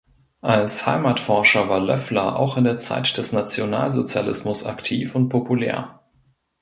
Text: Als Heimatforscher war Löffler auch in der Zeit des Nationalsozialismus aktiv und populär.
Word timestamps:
Als 0.41 0.87
Heimatforscher 0.87 1.69
war 1.69 1.79
Löffler 1.79 2.35
auch 2.37 2.57
in 2.57 2.63
der 2.63 2.77
Zeit 2.77 3.17
des 3.19 3.33
Nationalsozialismus 3.33 4.65
aktiv 4.65 5.13
und 5.13 5.29
populär. 5.29 5.99